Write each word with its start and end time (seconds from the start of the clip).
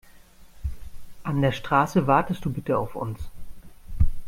An 1.21 1.43
der 1.43 1.51
Straße 1.51 2.07
wartest 2.07 2.43
du 2.43 2.49
bitte 2.51 2.75
auf 2.75 2.95
uns. 2.95 3.29